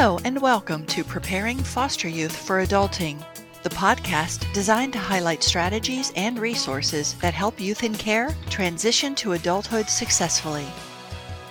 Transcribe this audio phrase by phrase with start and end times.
[0.00, 3.20] Hello, and welcome to Preparing Foster Youth for Adulting,
[3.64, 9.32] the podcast designed to highlight strategies and resources that help youth in care transition to
[9.32, 10.68] adulthood successfully.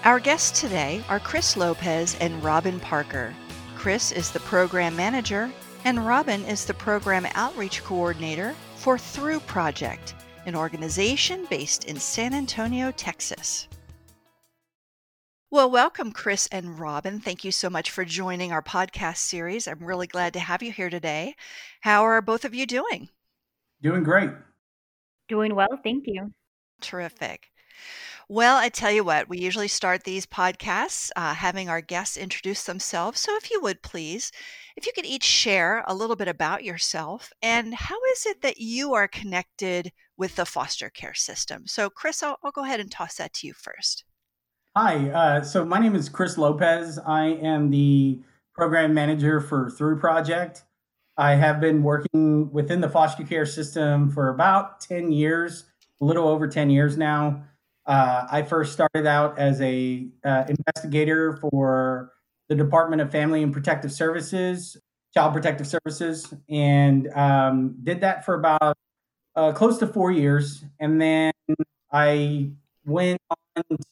[0.05, 3.36] Our guests today are Chris Lopez and Robin Parker.
[3.75, 5.51] Chris is the program manager,
[5.83, 12.33] and Robin is the program outreach coordinator for Through Project, an organization based in San
[12.33, 13.68] Antonio, Texas.
[15.50, 17.21] Well, welcome, Chris and Robin.
[17.21, 19.65] Thank you so much for joining our podcast series.
[19.65, 21.36] I'm really glad to have you here today.
[21.79, 23.07] How are both of you doing?
[23.82, 24.32] Doing great.
[25.29, 26.33] Doing well, thank you.
[26.82, 27.47] Terrific.
[28.28, 32.66] Well, I tell you what, we usually start these podcasts uh, having our guests introduce
[32.66, 33.22] themselves.
[33.22, 34.33] So, if you would please,
[34.75, 38.58] if you could each share a little bit about yourself and how is it that
[38.58, 41.67] you are connected with the foster care system.
[41.67, 44.03] So, Chris, I'll, I'll go ahead and toss that to you first.
[44.80, 46.99] Hi, uh, so my name is Chris Lopez.
[46.99, 48.19] I am the
[48.53, 50.65] program manager for Through Project.
[51.17, 55.63] I have been working within the foster care system for about 10 years,
[55.99, 57.43] a little over 10 years now.
[57.87, 62.13] Uh, I first started out as a uh, investigator for
[62.47, 64.77] the Department of Family and Protective Services,
[65.11, 68.77] Child Protective Services, and um, did that for about
[69.35, 70.63] uh, close to four years.
[70.80, 71.33] And then
[71.91, 72.52] I
[72.85, 73.19] went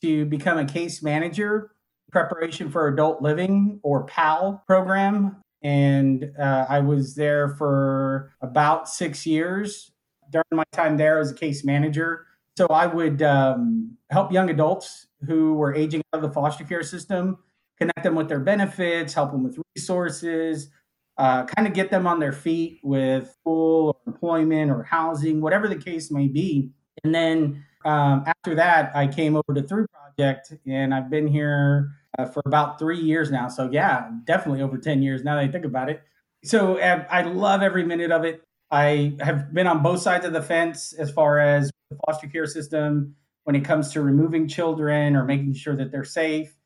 [0.01, 1.71] to become a case manager,
[2.11, 5.37] preparation for adult living or PAL program.
[5.63, 9.91] And uh, I was there for about six years.
[10.31, 12.25] During my time there as a case manager,
[12.57, 16.83] so I would um, help young adults who were aging out of the foster care
[16.83, 17.37] system,
[17.77, 20.69] connect them with their benefits, help them with resources,
[21.17, 25.67] uh, kind of get them on their feet with school or employment or housing, whatever
[25.67, 26.71] the case may be.
[27.03, 31.91] And then um, after that, I came over to Through Project, and I've been here
[32.17, 33.47] uh, for about three years now.
[33.47, 36.01] So yeah, definitely over ten years now that I think about it.
[36.43, 38.41] So uh, I love every minute of it.
[38.71, 42.47] I have been on both sides of the fence as far as the foster care
[42.47, 46.57] system when it comes to removing children or making sure that they're safe,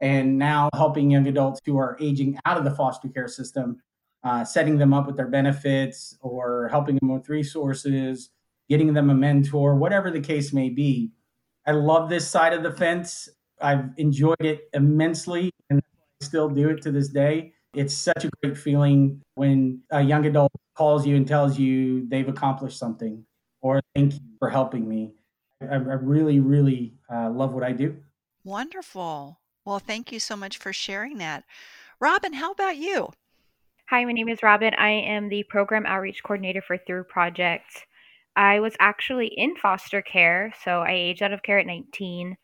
[0.00, 3.80] and now helping young adults who are aging out of the foster care system,
[4.22, 8.30] uh, setting them up with their benefits or helping them with resources
[8.68, 11.12] getting them a mentor, whatever the case may be.
[11.66, 13.28] I love this side of the fence.
[13.60, 17.52] I've enjoyed it immensely and I still do it to this day.
[17.74, 22.28] It's such a great feeling when a young adult calls you and tells you they've
[22.28, 23.24] accomplished something
[23.60, 25.12] or thank you for helping me.
[25.60, 27.96] I, I really, really uh, love what I do.
[28.44, 29.40] Wonderful.
[29.64, 31.44] Well, thank you so much for sharing that.
[32.00, 33.10] Robin, how about you?
[33.90, 34.72] Hi, my name is Robin.
[34.74, 37.86] I am the program outreach coordinator for Through Project.
[38.38, 40.54] I was actually in foster care.
[40.62, 42.36] So I aged out of care at 19.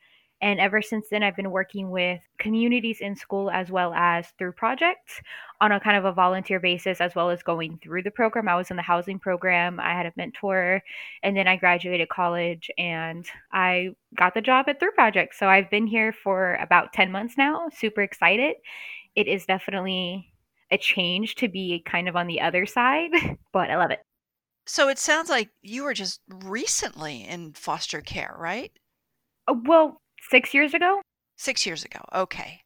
[0.42, 4.52] And ever since then, I've been working with communities in school as well as through
[4.52, 5.22] projects
[5.60, 8.48] on a kind of a volunteer basis, as well as going through the program.
[8.48, 10.82] I was in the housing program, I had a mentor,
[11.22, 15.36] and then I graduated college and I got the job at Through Project.
[15.36, 18.56] So I've been here for about 10 months now, super excited.
[19.14, 20.26] It is definitely
[20.72, 23.12] a change to be kind of on the other side,
[23.52, 24.00] but I love it.
[24.66, 28.72] So it sounds like you were just recently in foster care, right?
[29.46, 31.00] Uh, well, six years ago.
[31.36, 32.00] Six years ago.
[32.14, 32.60] Okay.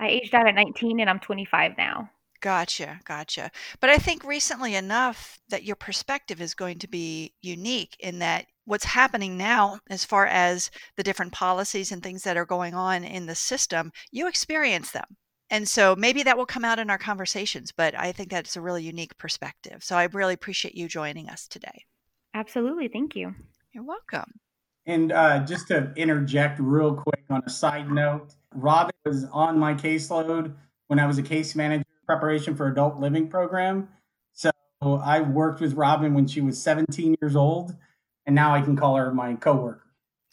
[0.00, 2.10] I aged out at 19 and I'm 25 now.
[2.40, 3.52] Gotcha, gotcha.
[3.80, 8.46] But I think recently enough that your perspective is going to be unique in that
[8.64, 13.04] what's happening now, as far as the different policies and things that are going on
[13.04, 15.04] in the system, you experience them.
[15.52, 18.60] And so maybe that will come out in our conversations, but I think that's a
[18.62, 19.84] really unique perspective.
[19.84, 21.84] So I really appreciate you joining us today.
[22.32, 22.88] Absolutely.
[22.88, 23.34] Thank you.
[23.74, 24.40] You're welcome.
[24.86, 29.74] And uh, just to interject real quick on a side note, Robin was on my
[29.74, 30.54] caseload
[30.86, 33.90] when I was a case manager preparation for adult living program.
[34.32, 34.50] So
[34.82, 37.76] I worked with Robin when she was 17 years old,
[38.24, 39.84] and now I can call her my coworker.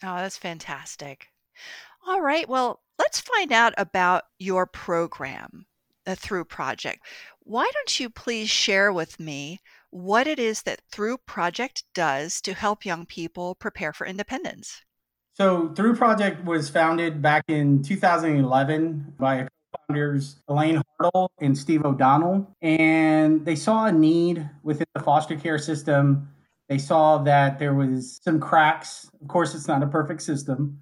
[0.02, 1.28] Oh, that's fantastic.
[2.08, 2.48] All right.
[2.48, 5.66] Well, let's find out about your program,
[6.06, 7.00] the Through Project.
[7.42, 9.60] Why don't you please share with me
[9.92, 14.84] what it is that Through Project does to help young people prepare for independence?
[15.34, 19.48] So, Through Project was founded back in 2011 by
[19.88, 25.58] founders Elaine Hartle and Steve O'Donnell, and they saw a need within the foster care
[25.58, 26.30] system.
[26.68, 29.10] They saw that there was some cracks.
[29.22, 30.82] Of course, it's not a perfect system,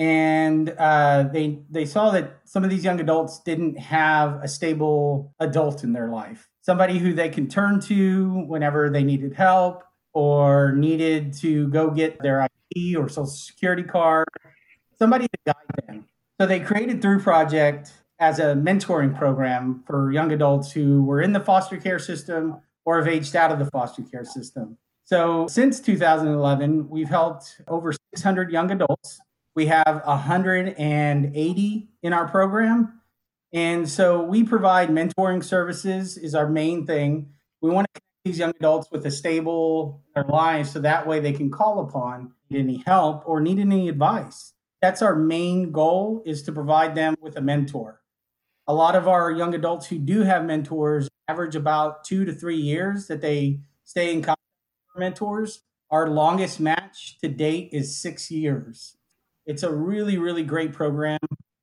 [0.00, 5.34] and uh, they they saw that some of these young adults didn't have a stable
[5.38, 10.72] adult in their life, somebody who they can turn to whenever they needed help or
[10.72, 14.26] needed to go get their ID or social security card,
[14.98, 16.06] somebody to guide them.
[16.40, 21.34] So they created Through Project as a mentoring program for young adults who were in
[21.34, 22.56] the foster care system
[22.86, 24.78] or have aged out of the foster care system.
[25.04, 29.20] So since 2011, we've helped over 600 young adults.
[29.54, 33.00] We have 180 in our program.
[33.52, 37.32] And so we provide mentoring services is our main thing.
[37.60, 41.20] We want to connect these young adults with a stable their lives so that way
[41.20, 44.54] they can call upon any help or need any advice.
[44.80, 48.00] That's our main goal is to provide them with a mentor.
[48.66, 52.56] A lot of our young adults who do have mentors average about two to three
[52.56, 54.40] years that they stay in contact
[54.94, 55.62] with mentors.
[55.90, 58.96] Our longest match to date is six years.
[59.50, 61.18] It's a really, really great program.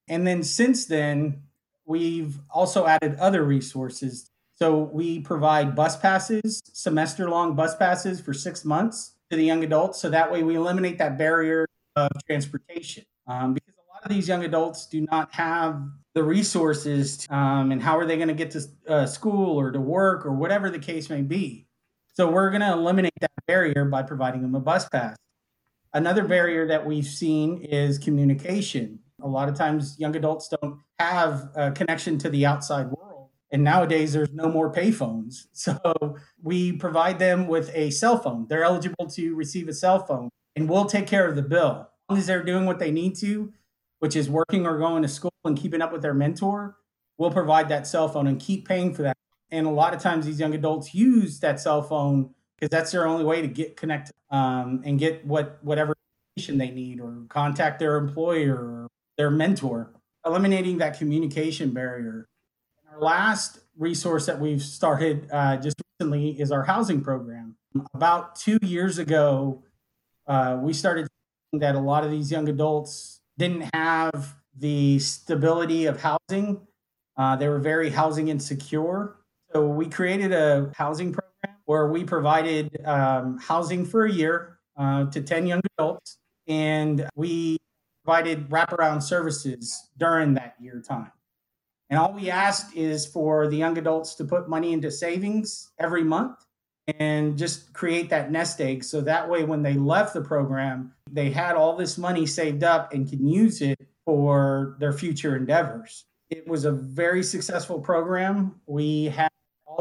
[0.09, 1.43] And then since then,
[1.85, 4.29] we've also added other resources.
[4.55, 9.63] So we provide bus passes, semester long bus passes for six months to the young
[9.63, 10.01] adults.
[10.01, 13.05] So that way we eliminate that barrier of transportation.
[13.25, 15.81] Um, because a lot of these young adults do not have
[16.13, 19.71] the resources to, um, and how are they going to get to uh, school or
[19.71, 21.67] to work or whatever the case may be.
[22.15, 25.15] So we're going to eliminate that barrier by providing them a bus pass.
[25.93, 28.99] Another barrier that we've seen is communication.
[29.21, 33.29] A lot of times, young adults don't have a connection to the outside world.
[33.51, 35.45] And nowadays, there's no more payphones.
[35.53, 38.45] So we provide them with a cell phone.
[38.47, 41.89] They're eligible to receive a cell phone, and we'll take care of the bill.
[41.89, 43.51] As long as they're doing what they need to,
[43.99, 46.77] which is working or going to school and keeping up with their mentor,
[47.17, 49.17] we'll provide that cell phone and keep paying for that.
[49.49, 53.07] And a lot of times, these young adults use that cell phone because that's their
[53.07, 55.93] only way to get connected um, and get what whatever
[56.35, 58.87] information they need or contact their employer or
[59.17, 59.93] their mentor,
[60.25, 62.25] eliminating that communication barrier.
[62.79, 67.55] And our last resource that we've started uh, just recently is our housing program.
[67.93, 69.63] About two years ago,
[70.25, 71.07] uh, we started
[71.53, 76.61] that a lot of these young adults didn't have the stability of housing.
[77.15, 79.15] Uh, they were very housing insecure.
[79.53, 81.27] So we created a housing program
[81.67, 86.17] where we provided um, housing for a year uh, to 10 young adults,
[86.47, 87.57] and we
[88.05, 91.11] provided wraparound services during that year time.
[91.89, 96.05] And all we asked is for the young adults to put money into savings every
[96.05, 96.37] month
[96.97, 98.85] and just create that nest egg.
[98.85, 102.93] So that way, when they left the program, they had all this money saved up
[102.93, 106.05] and can use it for their future endeavors.
[106.29, 108.61] It was a very successful program.
[108.67, 109.29] We had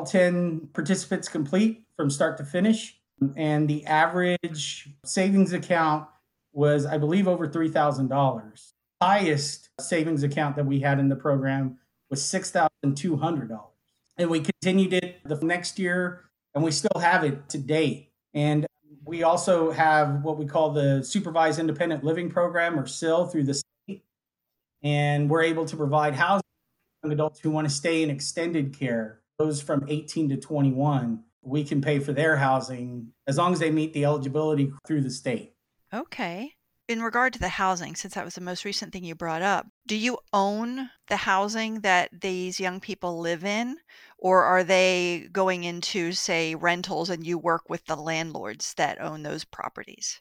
[0.06, 2.98] 10 participants complete from start to finish.
[3.36, 6.06] And the average savings account
[6.52, 8.72] was, I believe, over $3,000.
[9.00, 11.78] Highest savings account that we had in the program
[12.10, 13.60] was $6,200.
[14.18, 16.24] And we continued it the next year,
[16.54, 18.10] and we still have it to date.
[18.32, 18.66] And
[19.04, 23.54] we also have what we call the Supervised Independent Living Program, or SIL, through the
[23.54, 24.04] state.
[24.82, 26.42] And we're able to provide housing
[27.04, 31.80] adults who want to stay in extended care those from 18 to 21, we can
[31.80, 35.54] pay for their housing as long as they meet the eligibility through the state.
[35.92, 36.52] Okay.
[36.88, 39.66] In regard to the housing, since that was the most recent thing you brought up,
[39.86, 43.76] do you own the housing that these young people live in?
[44.18, 49.24] Or are they going into, say, rentals and you work with the landlords that own
[49.24, 50.20] those properties?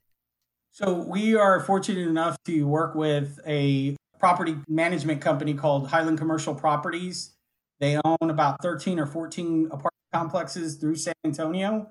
[0.72, 6.56] So we are fortunate enough to work with a property management company called Highland Commercial
[6.56, 7.35] Properties
[7.80, 11.90] they own about 13 or 14 apartment complexes through San Antonio.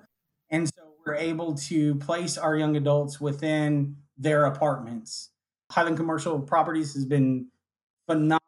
[0.49, 5.29] And so we're able to place our young adults within their apartments.
[5.71, 7.47] Highland Commercial Properties has been
[8.07, 8.39] phenomenal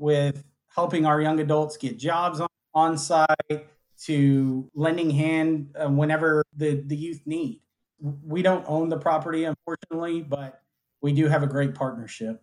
[0.00, 3.66] with helping our young adults get jobs on, on site
[4.04, 7.60] to lending hand uh, whenever the, the youth need.
[7.98, 10.60] We don't own the property, unfortunately, but
[11.00, 12.42] we do have a great partnership.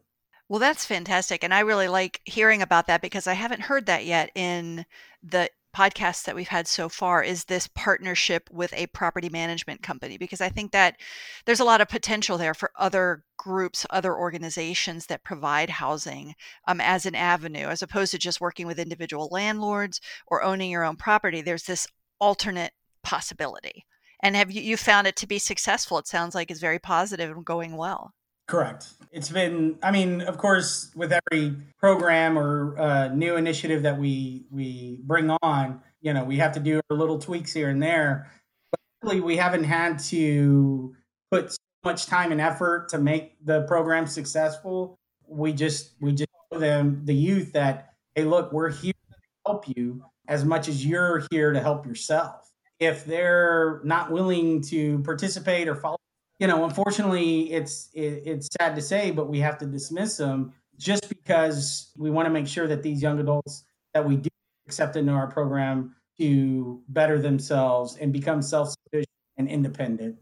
[0.53, 1.43] Well, that's fantastic.
[1.43, 4.85] And I really like hearing about that because I haven't heard that yet in
[5.23, 10.15] the podcasts that we've had so far is this partnership with a property management company
[10.15, 10.97] because I think that
[11.45, 16.35] there's a lot of potential there for other groups, other organizations that provide housing
[16.67, 20.83] um, as an avenue, as opposed to just working with individual landlords or owning your
[20.83, 21.41] own property.
[21.41, 21.87] There's this
[22.21, 23.87] alternate possibility.
[24.21, 25.97] And have you, you found it to be successful?
[25.97, 28.13] It sounds like it's very positive and going well.
[28.47, 28.87] Correct.
[29.11, 34.45] It's been, I mean, of course, with every program or uh, new initiative that we
[34.51, 38.29] we bring on, you know, we have to do our little tweaks here and there.
[38.71, 40.95] But really, we haven't had to
[41.31, 44.97] put so much time and effort to make the program successful.
[45.27, 49.65] We just we just show them the youth that hey, look, we're here to help
[49.75, 52.51] you as much as you're here to help yourself.
[52.79, 55.97] If they're not willing to participate or follow
[56.39, 60.53] you know, unfortunately, it's it, it's sad to say, but we have to dismiss them.
[60.77, 63.63] just because we want to make sure that these young adults
[63.93, 64.29] that we do
[64.67, 70.17] accept into our program to better themselves and become self-sufficient and independent.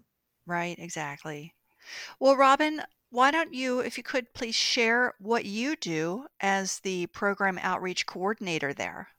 [0.46, 1.54] Right, exactly.
[2.20, 7.08] Well, Robin, why don't you, if you could please share what you do as the
[7.08, 9.10] program outreach coordinator there?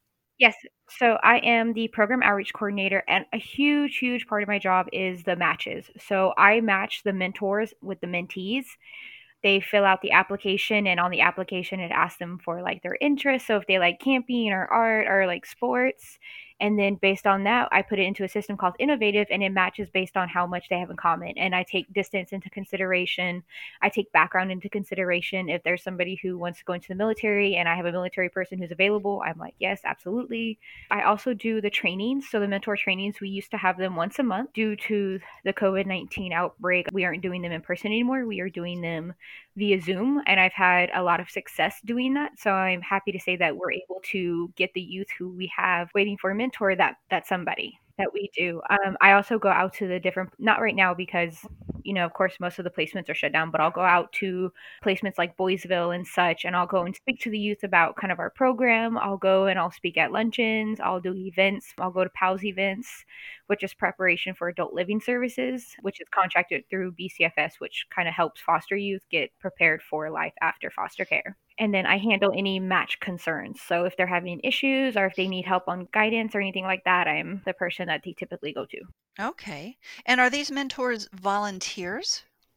[0.43, 0.57] Yes.
[0.99, 4.89] So I am the program outreach coordinator, and a huge, huge part of my job
[4.93, 5.89] is the matches.
[6.07, 8.65] So I match the mentors with the mentees
[9.43, 12.99] they fill out the application and on the application it asks them for like their
[13.01, 16.19] interests so if they like camping or art or like sports
[16.63, 19.51] and then based on that i put it into a system called innovative and it
[19.51, 21.37] matches based on how much they have in common.
[21.37, 23.43] And i take distance into consideration.
[23.83, 25.49] I take background into consideration.
[25.49, 28.29] If there's somebody who wants to go into the military and i have a military
[28.29, 30.59] person who's available i'm like yes absolutely.
[30.91, 32.29] I also do the trainings.
[32.31, 34.53] So the mentor trainings we used to have them once a month.
[34.55, 38.25] Due to the covid-19 outbreak we aren't doing them in person anymore.
[38.25, 39.15] We are doing them
[39.57, 42.33] via Zoom, and I've had a lot of success doing that.
[42.39, 45.91] So I'm happy to say that we're able to get the youth who we have
[45.95, 48.61] waiting for a mentor that that's somebody that we do.
[48.71, 51.39] Um, I also go out to the different, not right now because,
[51.85, 54.13] you know, of course, most of the placements are shut down, but I'll go out
[54.15, 54.53] to
[54.85, 58.13] placements like Boysville and such, and I'll go and speak to the youth about kind
[58.13, 58.99] of our program.
[58.99, 63.05] I'll go and I'll speak at luncheons, I'll do events, I'll go to PALS events,
[63.47, 68.15] which is preparation for adult living services, which is contracted through BCFS, which kind of
[68.15, 72.59] helps foster youth get prepared for life after foster care and then I handle any
[72.61, 73.61] match concerns.
[73.61, 76.85] So if they're having issues or if they need help on guidance or anything like
[76.85, 78.81] that, I'm the person that they typically go to.
[79.21, 79.77] Okay.
[80.07, 81.72] And are these mentors volunteers?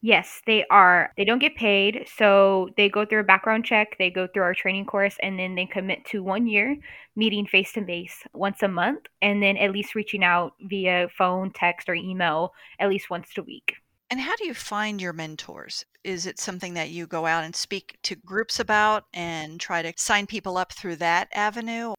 [0.02, 1.12] Yes, they are.
[1.16, 2.06] They don't get paid.
[2.16, 5.54] So they go through a background check, they go through our training course, and then
[5.54, 6.76] they commit to one year
[7.16, 11.50] meeting face to face once a month, and then at least reaching out via phone,
[11.52, 13.74] text, or email at least once a week.
[14.10, 15.84] And how do you find your mentors?
[16.04, 19.92] Is it something that you go out and speak to groups about and try to
[19.96, 21.94] sign people up through that avenue?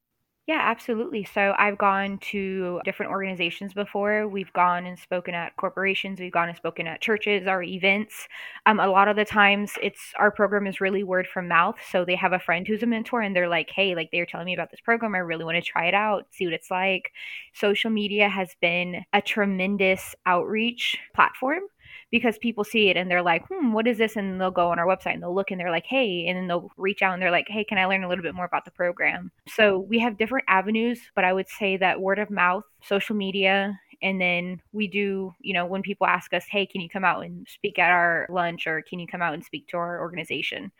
[0.48, 1.25] Yeah, absolutely.
[1.25, 4.30] So I've gone to different organizations before.
[4.30, 6.22] We've gone and spoken at corporations.
[6.22, 8.30] We've gone and spoken at churches our events.
[8.66, 11.75] Um, a lot of the times, it's our program is really word from mouth.
[11.92, 14.46] So they have a friend who's a mentor, and they're like, "Hey, like they're telling
[14.46, 15.16] me about this program.
[15.16, 17.12] I really want to try it out, see what it's like."
[17.54, 21.63] Social media has been a tremendous outreach platform
[22.12, 24.16] because people see it and they're like, hmm, what is this?
[24.16, 26.48] And they'll go on our website and they'll look and they're like, hey, and then
[26.48, 28.66] they'll reach out and they're like, hey, can I learn a little bit more about
[28.66, 29.32] the program?
[29.48, 33.78] So we have different avenues, but I would say that word of mouth, social media,
[34.02, 37.26] and then we do, you know, when people ask us, hey, can you come out
[37.26, 40.72] and speak at our lunch or can you come out and speak to our organization?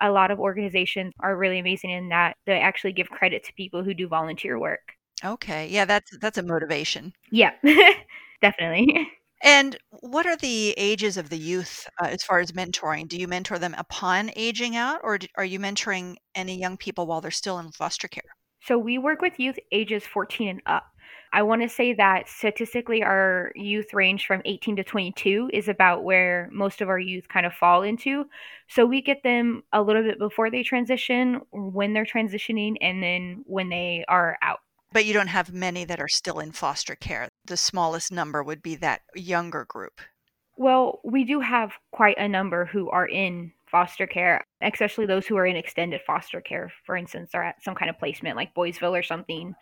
[0.00, 3.82] A lot of organizations are really amazing in that they actually give credit to people
[3.82, 4.92] who do volunteer work.
[5.24, 5.68] Okay.
[5.68, 7.12] Yeah, that's that's a motivation.
[7.30, 7.52] Yeah.
[8.42, 9.08] Definitely.
[9.42, 13.08] And what are the ages of the youth uh, as far as mentoring?
[13.08, 17.06] Do you mentor them upon aging out, or do, are you mentoring any young people
[17.06, 18.22] while they're still in foster care?
[18.64, 20.84] So we work with youth ages 14 and up.
[21.34, 26.04] I want to say that statistically, our youth range from 18 to 22 is about
[26.04, 28.26] where most of our youth kind of fall into.
[28.68, 33.44] So we get them a little bit before they transition, when they're transitioning, and then
[33.46, 34.60] when they are out.
[34.92, 37.28] But you don't have many that are still in foster care.
[37.46, 40.00] The smallest number would be that younger group.
[40.56, 45.36] Well, we do have quite a number who are in foster care, especially those who
[45.36, 48.96] are in extended foster care, for instance, or at some kind of placement like Boysville
[48.96, 49.54] or something.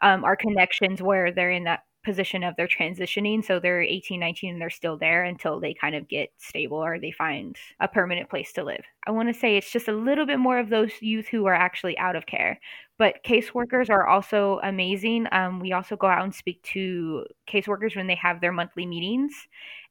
[0.00, 4.52] Um, our connections where they're in that position of they're transitioning so they're 18 19
[4.52, 8.30] and they're still there until they kind of get stable or they find a permanent
[8.30, 10.92] place to live i want to say it's just a little bit more of those
[11.02, 12.58] youth who are actually out of care
[12.98, 18.06] but caseworkers are also amazing um, we also go out and speak to caseworkers when
[18.06, 19.32] they have their monthly meetings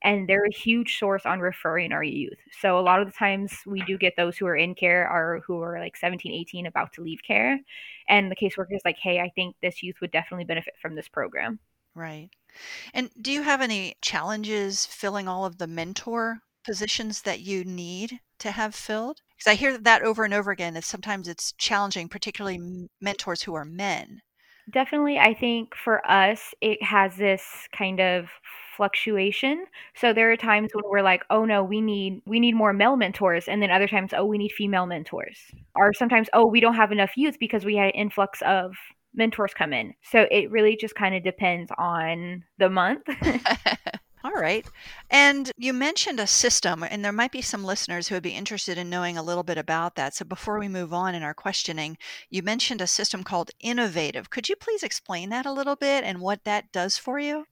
[0.04, 3.54] and they're a huge source on referring our youth so a lot of the times
[3.66, 6.94] we do get those who are in care or who are like 17 18 about
[6.94, 7.60] to leave care
[8.08, 11.08] and the caseworker is like hey i think this youth would definitely benefit from this
[11.08, 11.60] program
[11.98, 12.30] Right.
[12.94, 18.20] And do you have any challenges filling all of the mentor positions that you need
[18.40, 19.22] to have filled?
[19.38, 20.78] Because I hear that over and over again.
[20.78, 24.22] Is sometimes it's challenging, particularly mentors who are men.
[24.70, 28.28] Definitely, I think for us, it has this kind of
[28.76, 29.66] fluctuation.
[29.96, 32.98] So there are times when we're like, "Oh no, we need we need more male
[32.98, 35.40] mentors," and then other times, "Oh, we need female mentors,"
[35.74, 38.74] or sometimes, "Oh, we don't have enough youth because we had an influx of
[39.14, 39.94] mentors come in.
[40.04, 43.04] So it really just kind of depends on the month.
[44.38, 44.68] All right.
[45.10, 48.78] And you mentioned a system, and there might be some listeners who would be interested
[48.78, 50.14] in knowing a little bit about that.
[50.14, 51.98] So before we move on in our questioning,
[52.30, 54.30] you mentioned a system called Innovative.
[54.30, 57.46] Could you please explain that a little bit and what that does for you?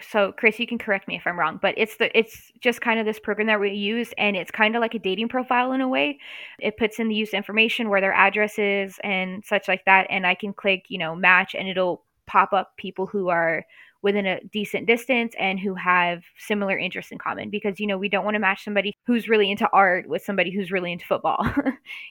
[0.00, 2.98] so Chris, you can correct me if I'm wrong, but it's the it's just kind
[3.00, 5.82] of this program that we use and it's kind of like a dating profile in
[5.82, 6.18] a way.
[6.58, 10.26] It puts in the use information where their address is and such like that and
[10.26, 13.66] I can click, you know, match and it'll pop up people who are
[14.02, 18.08] within a decent distance and who have similar interests in common because you know we
[18.08, 21.46] don't want to match somebody who's really into art with somebody who's really into football.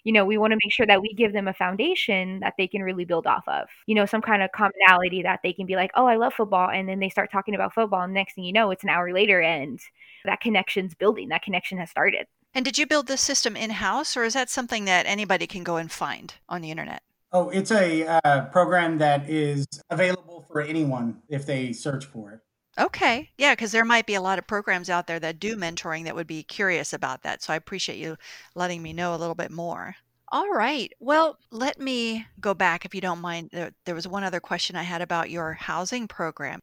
[0.03, 2.67] You know we want to make sure that we give them a foundation that they
[2.67, 3.67] can really build off of.
[3.86, 6.69] You know some kind of commonality that they can be like oh i love football
[6.69, 9.12] and then they start talking about football and next thing you know it's an hour
[9.13, 9.79] later and
[10.25, 12.27] that connection's building that connection has started.
[12.53, 15.63] And did you build this system in house or is that something that anybody can
[15.63, 20.62] go and find on the internet Oh, it's a uh, program that is available for
[20.62, 22.40] anyone if they search for it.
[22.80, 23.30] Okay.
[23.38, 26.16] Yeah, because there might be a lot of programs out there that do mentoring that
[26.16, 27.44] would be curious about that.
[27.44, 28.18] So I appreciate you
[28.56, 29.96] letting me know a little bit more.
[30.32, 30.94] All right.
[31.00, 33.50] Well, let me go back if you don't mind.
[33.52, 36.62] There, there was one other question I had about your housing program,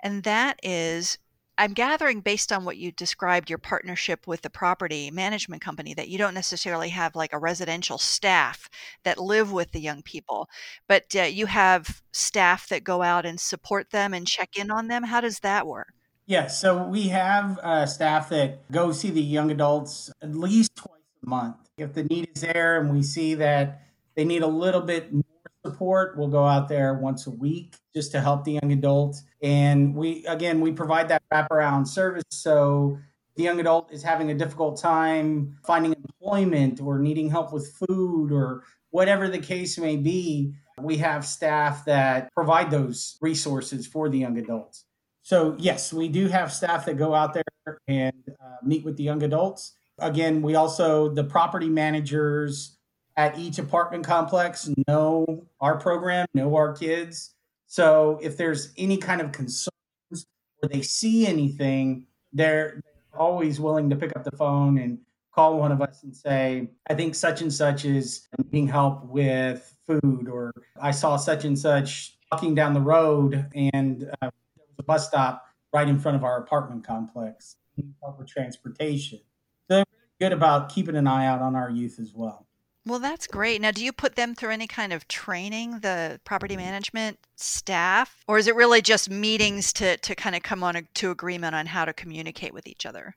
[0.00, 1.18] and that is
[1.58, 6.08] I'm gathering based on what you described your partnership with the property management company that
[6.08, 8.70] you don't necessarily have like a residential staff
[9.04, 10.48] that live with the young people,
[10.88, 14.88] but uh, you have staff that go out and support them and check in on
[14.88, 15.04] them.
[15.04, 15.92] How does that work?
[16.26, 21.00] Yes, so we have uh, staff that go see the young adults at least twice
[21.24, 21.56] a month.
[21.76, 23.82] If the need is there and we see that
[24.14, 25.22] they need a little bit more
[25.64, 29.20] support, we'll go out there once a week just to help the young adult.
[29.42, 32.24] And we, again, we provide that wraparound service.
[32.30, 32.98] So
[33.36, 38.32] the young adult is having a difficult time finding employment or needing help with food
[38.32, 44.18] or whatever the case may be, we have staff that provide those resources for the
[44.18, 44.84] young adults.
[45.22, 49.04] So, yes, we do have staff that go out there and uh, meet with the
[49.04, 49.72] young adults.
[49.98, 52.76] Again, we also, the property managers
[53.16, 57.34] at each apartment complex know our program, know our kids.
[57.66, 60.26] So if there's any kind of concerns
[60.62, 62.82] or they see anything, they're
[63.16, 64.98] always willing to pick up the phone and
[65.34, 69.74] call one of us and say, I think such and such is needing help with
[69.86, 74.78] food, or I saw such and such walking down the road and uh, there was
[74.78, 77.56] a bus stop right in front of our apartment complex,
[78.02, 79.20] help with transportation.
[79.68, 79.84] So they're
[80.20, 82.46] good about keeping an eye out on our youth as well.
[82.84, 83.60] Well, that's great.
[83.60, 86.64] Now, do you put them through any kind of training, the property mm-hmm.
[86.64, 90.82] management staff, or is it really just meetings to to kind of come on a,
[90.82, 93.14] to agreement on how to communicate with each other?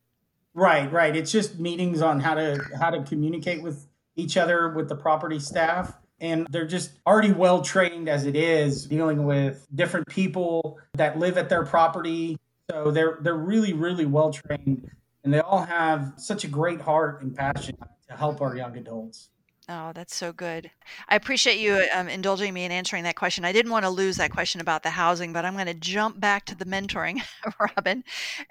[0.54, 1.16] Right, right.
[1.16, 5.40] It's just meetings on how to how to communicate with each other with the property
[5.40, 11.20] staff and they're just already well trained as it is dealing with different people that
[11.20, 12.38] live at their property.
[12.70, 14.90] So they're they're really really well trained
[15.24, 19.30] and they all have such a great heart and passion to help our young adults.
[19.68, 20.70] Oh, that's so good.
[21.10, 23.44] I appreciate you um, indulging me in answering that question.
[23.44, 26.20] I didn't want to lose that question about the housing, but I'm going to jump
[26.20, 27.20] back to the mentoring,
[27.60, 28.04] Robin.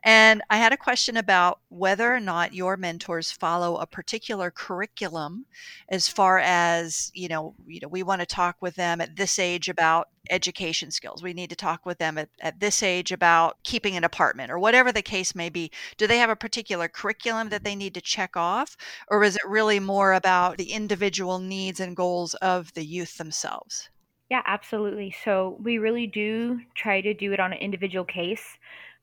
[0.02, 5.46] And I had a question about whether or not your mentors follow a particular curriculum
[5.88, 9.38] as far as, you know, you know, we want to talk with them at this
[9.38, 11.22] age about education skills.
[11.22, 14.58] We need to talk with them at, at this age about keeping an apartment or
[14.58, 15.70] whatever the case may be.
[15.96, 18.76] Do they have a particular curriculum that they need to check off?
[19.08, 23.88] Or is it really more about the individual needs and goals of the youth themselves?
[24.30, 25.14] Yeah, absolutely.
[25.24, 28.58] So we really do try to do it on an individual case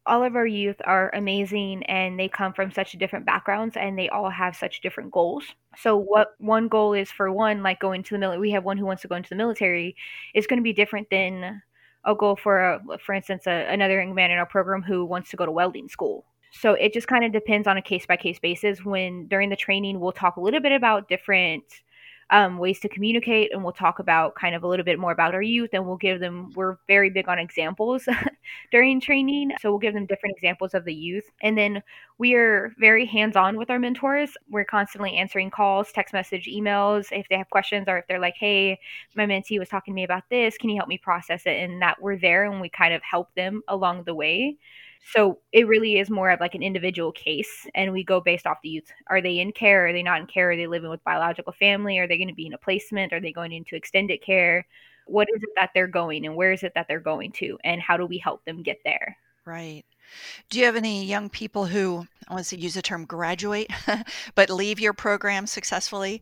[0.06, 4.10] all of our youth are amazing and they come from such different backgrounds and they
[4.10, 5.44] all have such different goals.
[5.78, 8.78] So what one goal is for one, like going to the military, we have one
[8.78, 9.96] who wants to go into the military,
[10.34, 11.62] is going to be different than
[12.04, 15.30] a goal for, a, for instance, a, another young man in our program who wants
[15.30, 16.26] to go to welding school.
[16.52, 18.84] So it just kind of depends on a case by case basis.
[18.84, 21.64] When during the training, we'll talk a little bit about different
[22.32, 25.36] um, ways to communicate and we'll talk about kind of a little bit more about
[25.36, 28.08] our youth and we'll give them we're very big on examples
[28.72, 31.26] during training so we'll give them different examples of the youth.
[31.42, 31.84] And then
[32.18, 34.32] we are very hands-on with our mentors.
[34.50, 38.36] We're constantly answering calls text message emails if they have questions or if they're like
[38.40, 38.80] hey
[39.16, 40.58] my mentee was talking to me about this.
[40.58, 41.58] Can you help me process it?
[41.58, 44.58] And that we're there and we kind of help them along the way
[45.14, 48.62] so it really is more of like an individual case, and we go based off
[48.62, 48.92] the youth.
[49.08, 49.88] Are they in care?
[49.88, 50.52] Are they not in care?
[50.52, 51.98] Are they living with biological family?
[51.98, 53.14] Are they going to be in a placement?
[53.14, 54.66] Are they going into extended care?
[55.08, 57.82] What is it that they're going, and where is it that they're going to, and
[57.82, 59.18] how do we help them get there?
[59.46, 59.84] Right.
[60.50, 63.72] Do you have any young people who, I want to use the term graduate,
[64.36, 66.22] but leave your program successfully,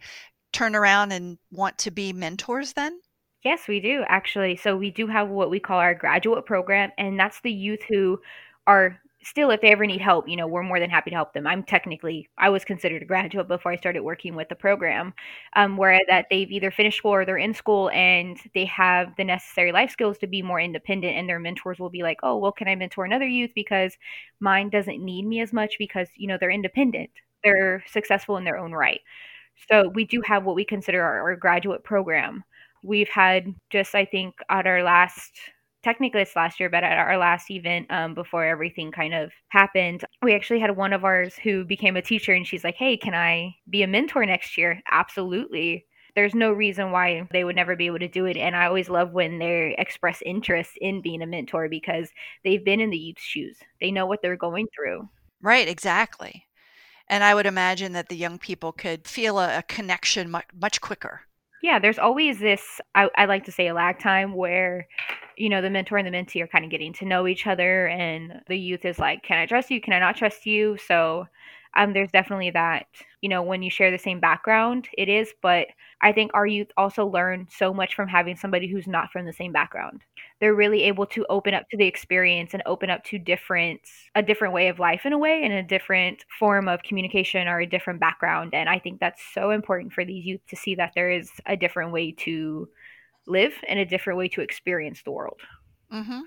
[0.54, 3.00] turn around and want to be mentors then?
[3.44, 4.58] Yes, we do actually.
[4.58, 8.20] So we do have what we call our graduate program, and that's the youth who
[8.70, 11.34] are still if they ever need help you know we're more than happy to help
[11.34, 11.46] them.
[11.46, 15.14] I'm technically i was considered a graduate before i started working with the program
[15.56, 19.24] um, where that they've either finished school or they're in school and they have the
[19.26, 22.52] necessary life skills to be more independent and their mentors will be like oh well
[22.52, 23.52] can i mentor another youth?
[23.56, 23.98] Because
[24.40, 27.10] mine doesn't need me as much because you know they're independent.
[27.44, 29.02] They're successful in their own right.
[29.70, 32.44] So we do have what we consider our, our graduate program.
[32.84, 35.32] We've had just i think at our last
[35.84, 40.04] technically it's last year, but at our last event um, before everything kind of happened,
[40.22, 43.14] we actually had one of ours who became a teacher and she's like, Hey, can
[43.14, 44.82] I be a mentor next year?
[44.92, 45.86] Absolutely.
[46.16, 48.36] There's no reason why they would never be able to do it.
[48.36, 52.10] And I always love when they express interest in being a mentor because
[52.44, 53.58] they've been in the youth's shoes.
[53.80, 55.08] They know what they're going through.
[55.42, 56.46] Right, exactly.
[57.08, 60.82] And I would imagine that the young people could feel a, a connection much, much
[60.82, 61.22] quicker
[61.62, 64.88] yeah, there's always this, I, I like to say a lag time where,
[65.40, 67.88] you know, the mentor and the mentee are kind of getting to know each other
[67.88, 69.82] and the youth is like, can I trust you?
[69.82, 70.78] Can I not trust you?
[70.86, 71.26] So
[71.76, 72.88] um, there's definitely that,
[73.22, 75.32] you know, when you share the same background, it is.
[75.42, 75.68] But
[76.02, 79.34] I think our youth also learn so much from having somebody who's not from the
[79.34, 80.02] same background.
[80.42, 83.82] They're really able to open up to the experience and open up to different,
[84.16, 87.60] a different way of life in a way, and a different form of communication or
[87.60, 88.54] a different background.
[88.54, 91.56] And I think that's so important for these youth to see that there is a
[91.56, 92.68] different way to
[93.30, 95.40] live and a different way to experience the world.
[95.92, 96.20] Mm-hmm.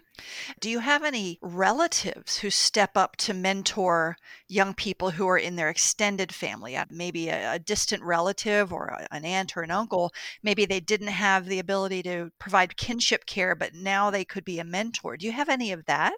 [0.58, 4.16] Do you have any relatives who step up to mentor
[4.48, 6.76] young people who are in their extended family?
[6.76, 10.12] Uh, maybe a, a distant relative or a, an aunt or an uncle.
[10.42, 14.58] Maybe they didn't have the ability to provide kinship care, but now they could be
[14.58, 15.16] a mentor.
[15.16, 16.14] Do you have any of that?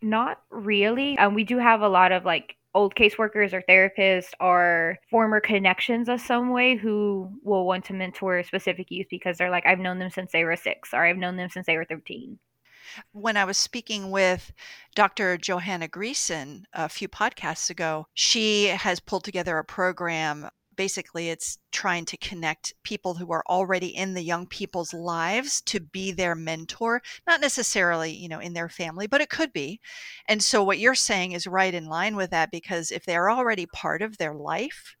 [0.00, 1.18] Not really.
[1.18, 6.08] Um, we do have a lot of like old caseworkers or therapists or former connections
[6.08, 9.98] of some way who will want to mentor specific youth because they're like, I've known
[9.98, 12.38] them since they were six or I've known them since they were 13.
[13.12, 14.52] When I was speaking with
[14.94, 15.36] Dr.
[15.36, 20.48] Johanna Greeson a few podcasts ago, she has pulled together a program.
[20.78, 25.80] Basically, it's trying to connect people who are already in the young people's lives to
[25.80, 29.80] be their mentor, not necessarily, you know, in their family, but it could be.
[30.28, 33.66] And so what you're saying is right in line with that because if they're already
[33.66, 34.94] part of their life,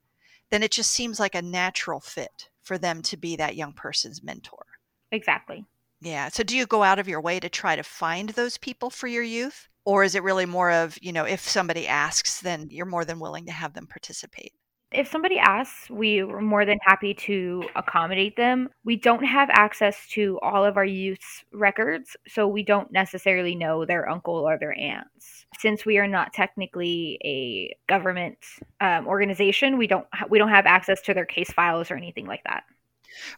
[0.50, 4.20] then it just seems like a natural fit for them to be that young person's
[4.20, 4.66] mentor.
[5.12, 5.64] Exactly.
[6.00, 6.28] Yeah.
[6.28, 9.06] So do you go out of your way to try to find those people for
[9.06, 9.68] your youth?
[9.84, 13.20] Or is it really more of, you know, if somebody asks, then you're more than
[13.20, 14.52] willing to have them participate?
[14.90, 18.70] If somebody asks, we are more than happy to accommodate them.
[18.84, 23.84] We don't have access to all of our youth's records, so we don't necessarily know
[23.84, 25.44] their uncle or their aunts.
[25.58, 28.38] Since we are not technically a government
[28.80, 32.26] um, organization, we don't ha- we don't have access to their case files or anything
[32.26, 32.64] like that.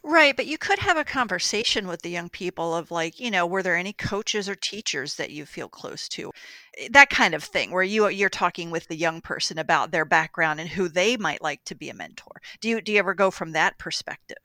[0.03, 3.45] Right, but you could have a conversation with the young people of like, you know,
[3.47, 6.31] were there any coaches or teachers that you feel close to?
[6.77, 10.05] Eh, that kind of thing where you you're talking with the young person about their
[10.05, 12.41] background and who they might like to be a mentor.
[12.59, 14.37] Do you do you ever go from that perspective?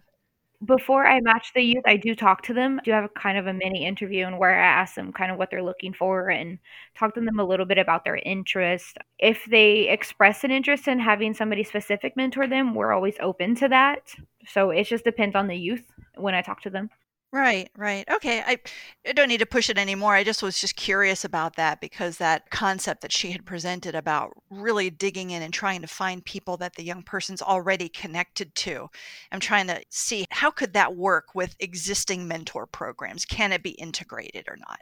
[0.65, 2.79] Before I match the youth, I do talk to them.
[2.81, 5.31] I do have a kind of a mini interview and where I ask them kind
[5.31, 6.59] of what they're looking for and
[6.97, 8.97] talk to them a little bit about their interest.
[9.19, 13.69] If they express an interest in having somebody specific mentor them, we're always open to
[13.69, 14.15] that.
[14.47, 16.89] So it just depends on the youth when I talk to them.
[17.33, 18.09] Right, right.
[18.11, 18.41] Okay.
[18.41, 18.59] I,
[19.07, 20.15] I don't need to push it anymore.
[20.15, 24.33] I just was just curious about that because that concept that she had presented about
[24.49, 28.89] really digging in and trying to find people that the young person's already connected to.
[29.33, 33.25] I'm trying to see how could that work with existing mentor programs?
[33.25, 34.81] Can it be integrated or not?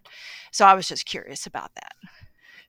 [0.53, 1.95] So I was just curious about that.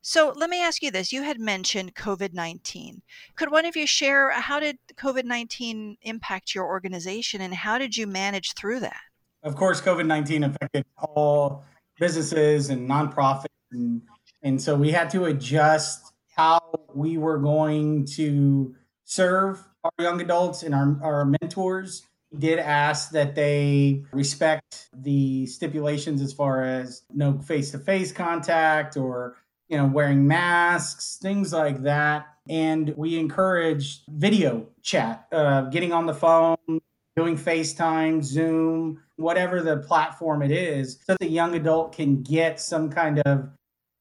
[0.02, 1.12] So let me ask you this.
[1.12, 3.02] You had mentioned COVID 19.
[3.36, 7.98] Could one of you share how did COVID 19 impact your organization and how did
[7.98, 9.02] you manage through that?
[9.46, 11.64] Of course, COVID 19 affected all
[12.00, 13.46] businesses and nonprofits.
[13.72, 14.02] And,
[14.42, 16.60] and so we had to adjust how
[16.94, 22.04] we were going to serve our young adults and our, our mentors.
[22.32, 28.12] We did ask that they respect the stipulations as far as no face to face
[28.12, 29.38] contact or
[29.70, 36.06] you know wearing masks things like that and we encouraged video chat uh, getting on
[36.06, 36.82] the phone
[37.16, 42.90] doing FaceTime, Zoom, whatever the platform it is, so the young adult can get some
[42.90, 43.50] kind of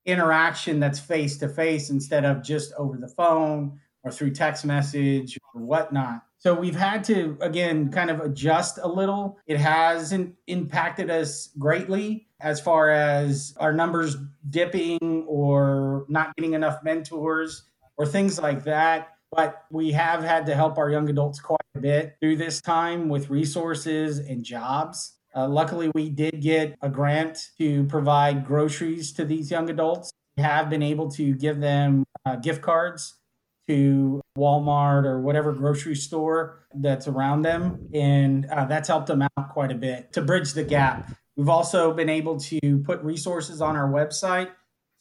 [0.06, 5.38] interaction that's face to face instead of just over the phone or through text message
[5.54, 6.22] or whatnot.
[6.38, 9.38] So we've had to, again, kind of adjust a little.
[9.46, 14.16] It hasn't impacted us greatly as far as our numbers
[14.50, 17.62] dipping or not getting enough mentors
[17.96, 22.16] or things like that but we have had to help our young adults quite bit
[22.20, 25.14] through this time with resources and jobs.
[25.36, 30.12] Uh, luckily, we did get a grant to provide groceries to these young adults.
[30.36, 33.14] We have been able to give them uh, gift cards
[33.66, 37.88] to Walmart or whatever grocery store that's around them.
[37.92, 41.12] And uh, that's helped them out quite a bit to bridge the gap.
[41.36, 44.50] We've also been able to put resources on our website.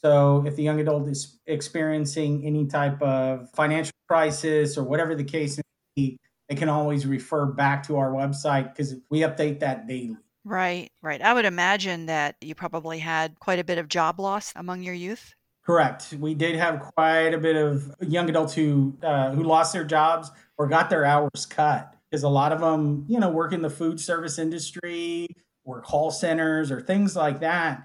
[0.02, 5.24] So if the young adult is experiencing any type of financial crisis or whatever the
[5.24, 5.64] case may
[5.96, 6.18] be,
[6.54, 10.18] they can always refer back to our website because we update that daily.
[10.46, 11.20] Right, right.
[11.20, 14.94] I would imagine that you probably had quite a bit of job loss among your
[14.94, 15.34] youth.
[15.66, 16.14] Correct.
[16.20, 20.30] We did have quite a bit of young adults who uh, who lost their jobs
[20.58, 23.70] or got their hours cut because a lot of them, you know, work in the
[23.70, 25.28] food service industry
[25.64, 27.82] or call centers or things like that,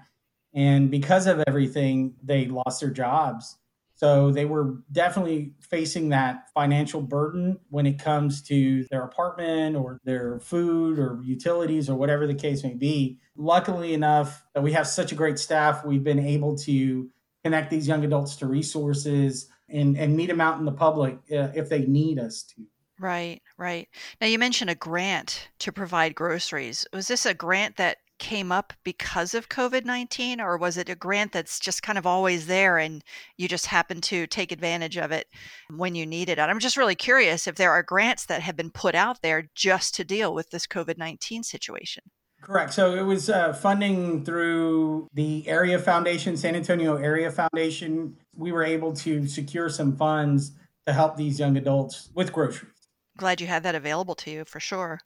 [0.53, 3.57] and because of everything, they lost their jobs.
[3.99, 9.99] So they were definitely facing that financial burden when it comes to their apartment or
[10.05, 13.19] their food or utilities or whatever the case may be.
[13.35, 17.09] Luckily enough that we have such a great staff, we've been able to
[17.43, 21.49] connect these young adults to resources and, and meet them out in the public uh,
[21.53, 22.65] if they need us to.
[23.01, 23.89] Right, right.
[24.21, 26.87] Now you mentioned a grant to provide groceries.
[26.93, 30.95] Was this a grant that came up because of COVID 19, or was it a
[30.95, 33.03] grant that's just kind of always there and
[33.37, 35.27] you just happen to take advantage of it
[35.75, 36.37] when you need it?
[36.37, 39.49] And I'm just really curious if there are grants that have been put out there
[39.55, 42.03] just to deal with this COVID 19 situation.
[42.41, 42.73] Correct.
[42.73, 48.15] So it was uh, funding through the Area Foundation, San Antonio Area Foundation.
[48.35, 50.53] We were able to secure some funds
[50.87, 52.71] to help these young adults with groceries.
[53.19, 54.99] Glad you had that available to you for sure.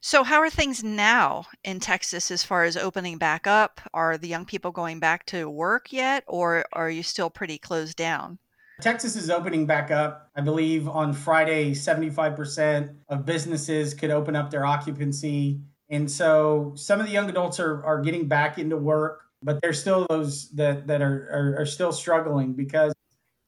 [0.00, 3.80] So, how are things now in Texas as far as opening back up?
[3.94, 7.96] Are the young people going back to work yet, or are you still pretty closed
[7.96, 8.38] down?
[8.80, 10.30] Texas is opening back up.
[10.34, 17.00] I believe on Friday, 75% of businesses could open up their occupancy and so some
[17.00, 20.86] of the young adults are, are getting back into work, but there's still those that,
[20.86, 22.94] that are, are, are still struggling because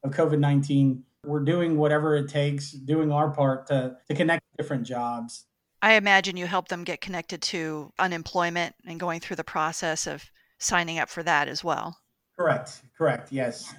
[0.03, 1.05] of COVID 19.
[1.24, 5.46] We're doing whatever it takes, doing our part to, to connect different jobs.
[5.80, 10.24] I imagine you help them get connected to unemployment and going through the process of
[10.58, 11.98] signing up for that as well.
[12.37, 12.82] Correct.
[12.98, 13.30] Correct.
[13.30, 13.72] Yes.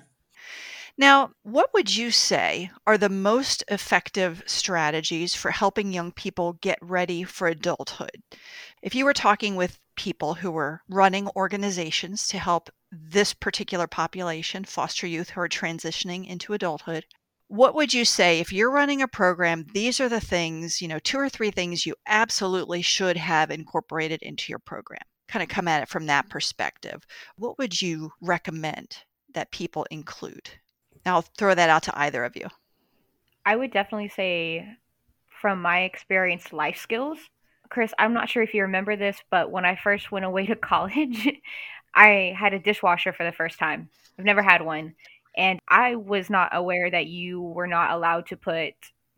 [0.97, 6.77] Now, what would you say are the most effective strategies for helping young people get
[6.82, 8.21] ready for adulthood?
[8.82, 14.63] If you were talking with people who were running organizations to help this particular population,
[14.63, 17.06] foster youth who are transitioning into adulthood,
[17.53, 19.67] what would you say if you're running a program?
[19.75, 24.23] These are the things, you know, two or three things you absolutely should have incorporated
[24.23, 25.03] into your program.
[25.27, 27.05] Kind of come at it from that perspective.
[27.37, 28.97] What would you recommend
[29.35, 30.49] that people include?
[31.05, 32.47] Now I'll throw that out to either of you.
[33.45, 34.67] I would definitely say,
[35.39, 37.19] from my experience, life skills.
[37.69, 40.55] Chris, I'm not sure if you remember this, but when I first went away to
[40.55, 41.29] college,
[41.93, 43.89] I had a dishwasher for the first time.
[44.17, 44.95] I've never had one.
[45.36, 48.74] And I was not aware that you were not allowed to put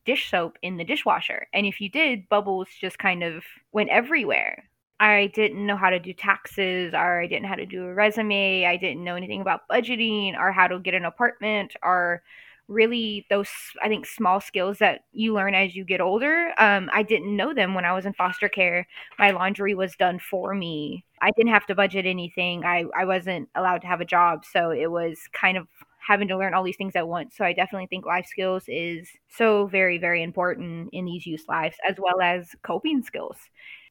[0.06, 1.48] dish soap in the dishwasher.
[1.54, 4.64] And if you did, bubbles just kind of went everywhere.
[5.00, 7.94] I didn't know how to do taxes or I didn't know how to do a
[7.94, 8.66] resume.
[8.66, 12.24] I didn't know anything about budgeting or how to get an apartment or
[12.68, 13.50] really those
[13.84, 16.54] I think small skills that you learn as you get older.
[16.58, 18.88] Um, I didn't know them when I was in foster care.
[19.20, 21.04] My laundry was done for me.
[21.22, 22.64] I didn't have to budget anything.
[22.66, 24.46] I, I wasn't allowed to have a job.
[24.46, 25.68] So it was kind of
[26.08, 27.36] having to learn all these things at once.
[27.36, 31.78] So I definitely think life skills is so very, very important in these youth lives,
[31.88, 33.38] as well as coping skills.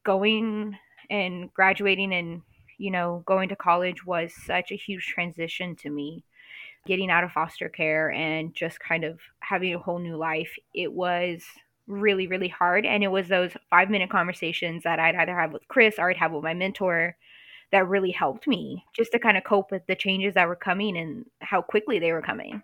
[0.03, 0.77] Going
[1.09, 2.41] and graduating and
[2.77, 6.23] you know going to college was such a huge transition to me
[6.85, 10.91] getting out of foster care and just kind of having a whole new life it
[10.91, 11.43] was
[11.87, 15.67] really really hard and it was those five minute conversations that i'd either have with
[15.67, 17.15] chris or i'd have with my mentor
[17.75, 20.97] that really helped me just to kind of cope with the changes that were coming
[20.97, 22.63] and how quickly they were coming.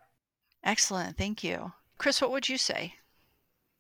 [0.63, 1.73] Excellent thank you.
[1.97, 2.93] Chris what would you say?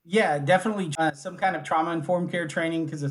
[0.03, 3.03] Yeah definitely uh, some kind of trauma informed care training because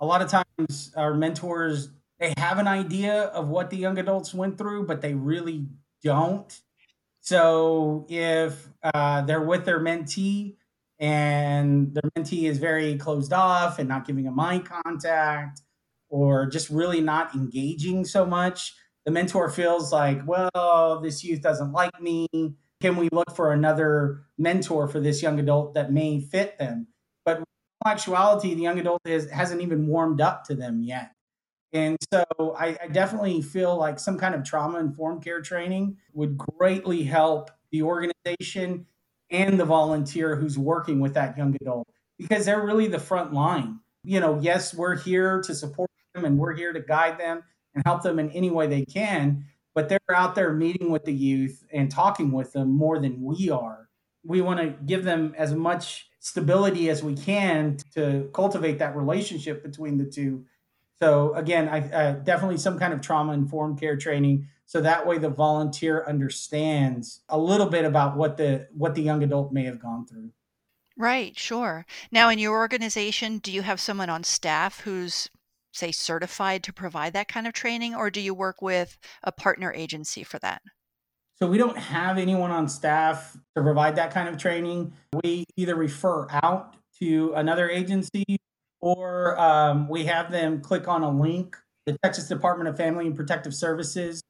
[0.00, 4.32] a lot of times our mentors they have an idea of what the young adults
[4.32, 5.66] went through but they really
[6.02, 6.58] don't.
[7.20, 10.56] So if uh, they're with their mentee
[10.98, 15.60] and their mentee is very closed off and not giving them eye contact
[16.08, 21.72] or just really not engaging so much the mentor feels like well this youth doesn't
[21.72, 22.28] like me
[22.80, 26.86] can we look for another mentor for this young adult that may fit them
[27.24, 27.42] but
[27.84, 31.12] actuality, the young adult is, hasn't even warmed up to them yet.
[31.72, 32.24] And so
[32.58, 37.50] I, I definitely feel like some kind of trauma informed care training would greatly help
[37.70, 38.86] the organization
[39.30, 41.88] and the volunteer who's working with that young adult
[42.18, 43.80] because they're really the front line.
[44.04, 45.90] You know, yes, we're here to support
[46.24, 47.42] and we're here to guide them
[47.74, 49.44] and help them in any way they can.
[49.76, 53.50] but they're out there meeting with the youth and talking with them more than we
[53.50, 53.90] are.
[54.24, 59.62] We want to give them as much stability as we can to cultivate that relationship
[59.62, 60.46] between the two.
[60.98, 65.28] So again, I, definitely some kind of trauma informed care training, so that way the
[65.28, 70.06] volunteer understands a little bit about what the what the young adult may have gone
[70.06, 70.30] through.
[70.96, 71.84] Right, sure.
[72.10, 75.28] Now, in your organization, do you have someone on staff who's,
[75.76, 79.72] say, certified to provide that kind of training, or do you work with a partner
[79.72, 80.62] agency for that?
[81.36, 84.92] So, we don't have anyone on staff to provide that kind of training.
[85.22, 88.38] We either refer out to another agency
[88.80, 91.56] or um, we have them click on a link.
[91.84, 94.22] The Texas Department of Family and Protective Services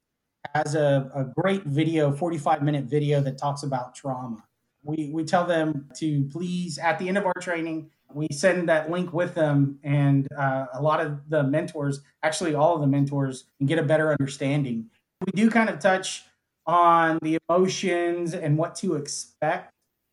[0.54, 4.42] has a, a great video, 45 minute video that talks about trauma
[4.86, 8.90] we we tell them to please at the end of our training we send that
[8.90, 13.44] link with them and uh, a lot of the mentors actually all of the mentors
[13.58, 14.90] can get a better understanding.
[15.24, 16.24] We do kind of touch
[16.66, 19.72] on the emotions and what to expect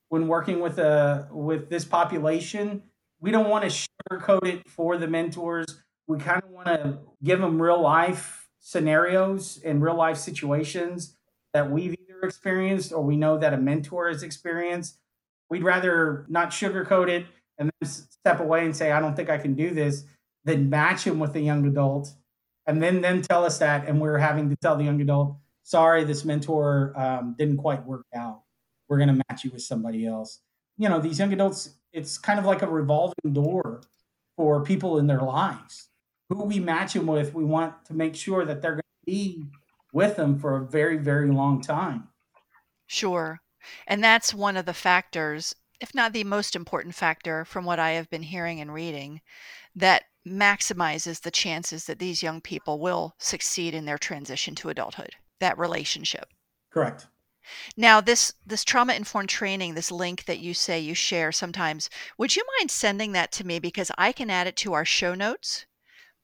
[0.09, 2.83] when working with a with this population.
[3.19, 5.65] We don't want to sugarcoat it for the mentors.
[6.07, 11.15] We kind of want to give them real life scenarios and real life situations
[11.53, 14.97] that we've either experienced or we know that a mentor has experienced,
[15.49, 17.25] we'd rather not sugarcoat it
[17.63, 20.05] and then step away and say, I don't think I can do this,
[20.43, 22.13] then match him with a young adult
[22.65, 26.03] and then then tell us that and we're having to tell the young adult, sorry,
[26.03, 28.41] this mentor um, didn't quite work out.
[28.87, 30.39] We're going to match you with somebody else.
[30.77, 33.81] You know, these young adults, it's kind of like a revolving door
[34.35, 35.89] for people in their lives.
[36.29, 39.43] Who we match them with, we want to make sure that they're going to be
[39.91, 42.07] with them for a very, very long time.
[42.87, 43.39] Sure.
[43.87, 47.91] And that's one of the factors, if not the most important factor from what I
[47.91, 49.19] have been hearing and reading,
[49.75, 55.09] that maximizes the chances that these young people will succeed in their transition to adulthood,
[55.41, 56.29] that relationship.
[56.71, 57.07] Correct.
[57.75, 62.33] Now, this this trauma informed training, this link that you say you share sometimes, would
[62.37, 65.65] you mind sending that to me because I can add it to our show notes,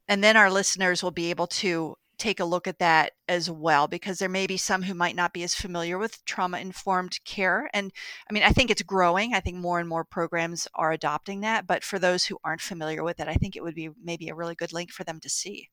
[0.08, 3.88] and then our listeners will be able to take a look at that as well
[3.88, 7.69] because there may be some who might not be as familiar with trauma informed care
[7.73, 7.91] and
[8.29, 9.34] i mean i think it's growing.
[9.34, 13.03] I think more and more programs are adopting that but for those who aren't familiar
[13.03, 15.29] with it i think it would be maybe a really good link for them to
[15.29, 15.69] see.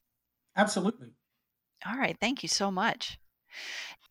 [0.56, 1.08] Absolutely.
[1.86, 3.18] All right thank you so much.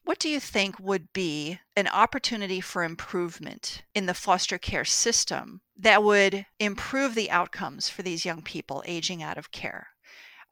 [0.03, 5.61] What do you think would be an opportunity for improvement in the foster care system
[5.77, 9.87] that would improve the outcomes for these young people aging out of care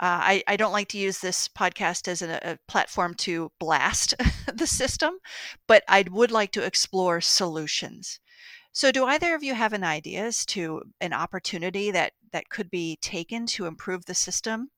[0.03, 4.13] uh, I, I, don't like to use this podcast as a, a platform to blast
[4.53, 5.13] the system,
[5.65, 8.19] but I would like to explore solutions.
[8.73, 12.69] So, do either of you have an idea as to an opportunity that that could
[12.69, 14.71] be taken to improve the system?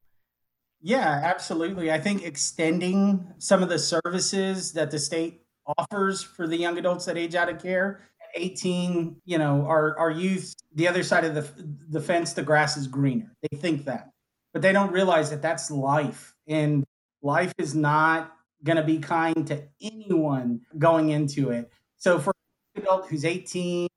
[0.79, 1.91] Yeah, absolutely.
[1.91, 5.41] I think extending some of the services that the state
[5.75, 8.01] offers for the young adults that age out of care.
[8.35, 11.49] 18, you know, our, our youth, the other side of the,
[11.89, 13.31] the fence, the grass is greener.
[13.41, 14.11] They think that
[14.55, 16.85] but they don't realize that that's life and
[17.21, 18.31] life is not
[18.63, 21.69] going to be kind to anyone going into it.
[21.97, 22.31] So for
[22.73, 23.89] an adult who's 18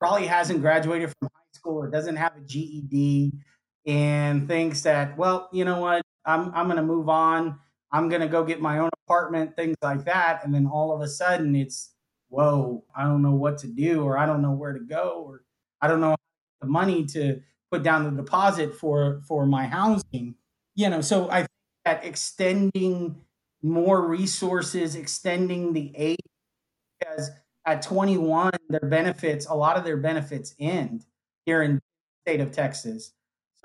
[0.00, 3.32] probably hasn't graduated from high school or doesn't have a ged
[3.84, 6.00] and thinks that well you know what?
[6.24, 7.58] I'm, I'm going to move on.
[7.92, 11.02] I'm going to go get my own apartment things like that and then all of
[11.02, 11.92] a sudden it's
[12.30, 15.42] whoa i don't know what to do or i don't know where to go or
[15.80, 16.14] i don't know
[16.60, 20.34] the money to put down the deposit for for my housing
[20.74, 21.48] you know so i think
[21.84, 23.16] that extending
[23.62, 26.16] more resources extending the age
[26.98, 27.30] because
[27.66, 31.04] at 21 their benefits a lot of their benefits end
[31.44, 31.80] here in
[32.24, 33.12] state of texas.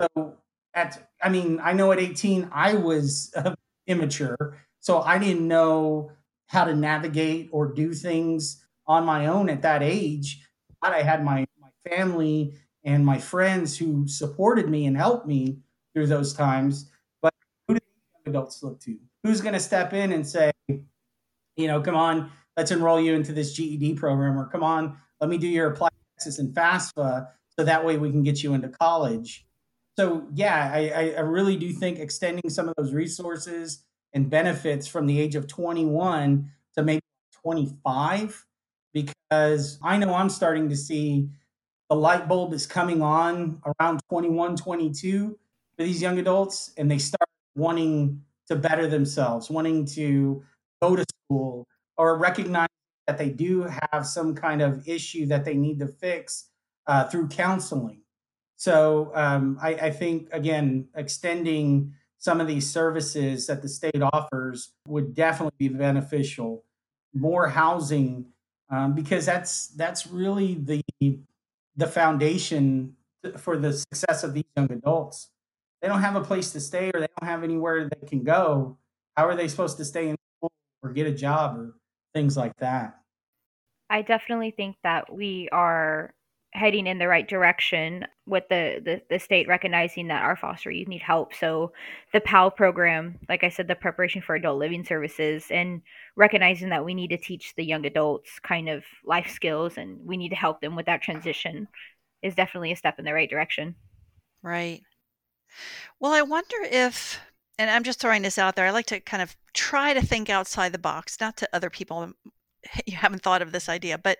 [0.00, 0.36] So
[0.74, 3.54] at i mean i know at 18 i was uh,
[3.86, 6.10] immature so i didn't know
[6.48, 10.46] how to navigate or do things on my own at that age.
[10.80, 12.54] But i had my my family
[12.84, 15.58] and my friends who supported me and helped me
[15.94, 16.90] through those times.
[17.22, 17.34] But
[17.66, 17.80] who do
[18.26, 18.96] adults look to?
[19.22, 23.32] Who's going to step in and say, you know, come on, let's enroll you into
[23.32, 27.64] this GED program, or come on, let me do your applied Texas and FAFSA, so
[27.64, 29.46] that way we can get you into college.
[29.96, 35.06] So yeah, I, I really do think extending some of those resources and benefits from
[35.06, 37.02] the age of 21 to maybe
[37.42, 38.44] 25,
[38.92, 41.28] because I know I'm starting to see
[41.90, 45.38] the light bulb is coming on around 21, 22
[45.76, 50.42] for these young adults, and they start wanting to better themselves, wanting to
[50.82, 51.66] go to school,
[51.96, 52.68] or recognize
[53.06, 56.48] that they do have some kind of issue that they need to fix
[56.86, 58.00] uh, through counseling.
[58.56, 64.70] So um, I, I think, again, extending some of these services that the state offers
[64.88, 66.64] would definitely be beneficial.
[67.12, 68.26] More housing,
[68.70, 70.82] um, because that's that's really the
[71.76, 72.96] the foundation
[73.38, 75.30] for the success of these young adults.
[75.80, 78.78] They don't have a place to stay, or they don't have anywhere they can go.
[79.16, 80.52] How are they supposed to stay in school
[80.82, 81.74] or get a job or
[82.14, 82.98] things like that?
[83.90, 86.14] I definitely think that we are
[86.54, 90.86] heading in the right direction with the, the, the state recognizing that our foster youth
[90.86, 91.34] need help.
[91.34, 91.72] So
[92.12, 95.82] the PAL program, like I said, the preparation for adult living services and
[96.14, 100.16] recognizing that we need to teach the young adults kind of life skills and we
[100.16, 101.66] need to help them with that transition
[102.22, 103.74] is definitely a step in the right direction.
[104.40, 104.82] Right.
[105.98, 107.20] Well, I wonder if
[107.58, 108.66] and I'm just throwing this out there.
[108.66, 112.12] I like to kind of try to think outside the box, not to other people
[112.86, 114.18] you haven't thought of this idea, but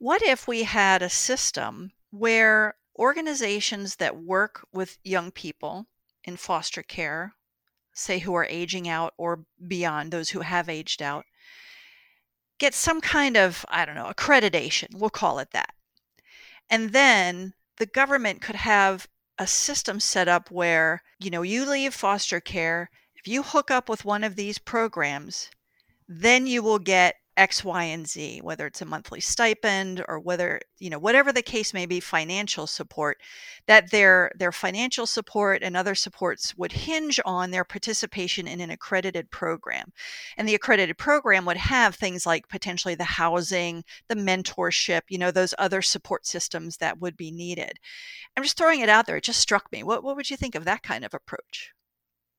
[0.00, 5.86] what if we had a system where organizations that work with young people
[6.24, 7.34] in foster care,
[7.92, 11.26] say who are aging out or beyond, those who have aged out,
[12.58, 15.74] get some kind of, I don't know, accreditation, we'll call it that.
[16.70, 19.06] And then the government could have
[19.38, 23.90] a system set up where, you know, you leave foster care, if you hook up
[23.90, 25.50] with one of these programs,
[26.08, 30.60] then you will get X, Y, and Z, whether it's a monthly stipend or whether,
[30.78, 33.16] you know, whatever the case may be, financial support,
[33.66, 38.68] that their their financial support and other supports would hinge on their participation in an
[38.68, 39.90] accredited program.
[40.36, 45.30] And the accredited program would have things like potentially the housing, the mentorship, you know,
[45.30, 47.72] those other support systems that would be needed.
[48.36, 49.16] I'm just throwing it out there.
[49.16, 49.82] It just struck me.
[49.82, 51.72] What what would you think of that kind of approach?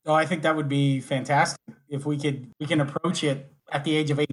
[0.06, 3.84] Oh, I think that would be fantastic if we could we can approach it at
[3.84, 4.30] the age of 18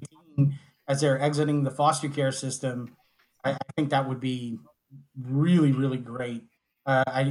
[0.87, 2.95] as they're exiting the foster care system,
[3.43, 4.57] I, I think that would be
[5.21, 6.43] really, really great.
[6.85, 7.21] Uh, I,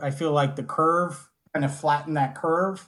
[0.00, 2.86] I, I feel like the curve kind of flatten that curve.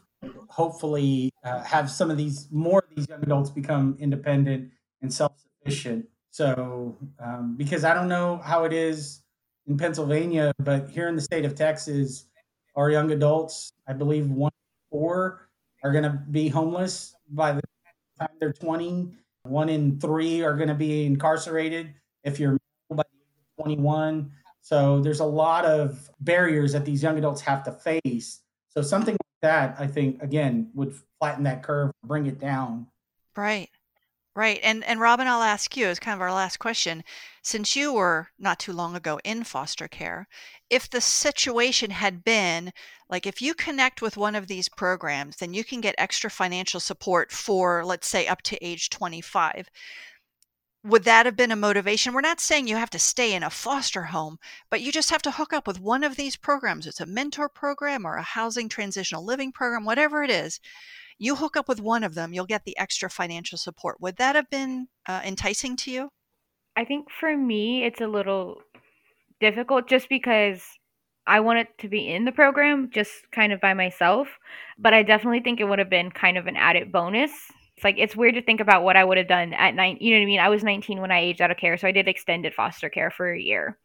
[0.49, 4.71] Hopefully, uh, have some of these more of these young adults become independent
[5.01, 6.07] and self sufficient.
[6.31, 9.23] So, um, because I don't know how it is
[9.67, 12.27] in Pennsylvania, but here in the state of Texas,
[12.75, 14.53] our young adults, I believe one
[14.91, 15.49] four,
[15.85, 17.63] are going to be homeless by the
[18.19, 22.59] time they're 20 one in three are going to be incarcerated if you're
[22.91, 23.05] by
[23.61, 24.31] 21.
[24.61, 28.41] So there's a lot of barriers that these young adults have to face.
[28.69, 32.87] So something like that, I think, again, would flatten that curve, bring it down.
[33.37, 33.71] Right.
[34.39, 34.61] Right.
[34.63, 37.03] And and Robyn, I'll ask you as kind of our last question.
[37.43, 40.29] Since you were not too long ago in foster care,
[40.71, 42.73] if the situation had been
[43.11, 46.79] like if you connect with one of these programs, then you can get extra financial
[46.79, 49.69] support for let's say up to age 25.
[50.85, 52.13] Would that have been a motivation?
[52.13, 54.39] We're not saying you have to stay in a foster home,
[54.71, 56.87] but you just have to hook up with one of these programs.
[56.87, 60.61] It's a mentor program or a housing transitional living program, whatever it is
[61.19, 64.01] you hook up with one of them, you'll get the extra financial support.
[64.01, 66.11] Would that have been uh, enticing to you?
[66.77, 68.61] I think for me, it's a little
[69.41, 70.63] difficult just because
[71.27, 74.29] I wanted to be in the program just kind of by myself.
[74.79, 77.33] But I definitely think it would have been kind of an added bonus.
[77.77, 79.99] It's like it's weird to think about what I would have done at nine.
[80.01, 80.41] You know what I mean?
[80.41, 83.11] I was 19 when I aged out of care, so I did extended foster care
[83.11, 83.79] for a year.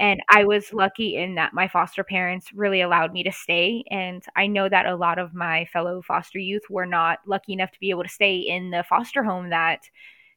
[0.00, 3.84] And I was lucky in that my foster parents really allowed me to stay.
[3.90, 7.70] And I know that a lot of my fellow foster youth were not lucky enough
[7.72, 9.82] to be able to stay in the foster home that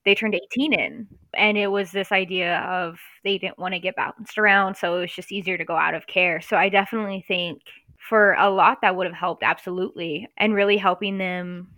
[0.06, 1.08] they turned 18 in.
[1.34, 4.76] And it was this idea of they didn't want to get bounced around.
[4.78, 6.40] So it was just easier to go out of care.
[6.40, 7.64] So I definitely think
[7.98, 10.30] for a lot that would have helped, absolutely.
[10.38, 11.70] And really helping them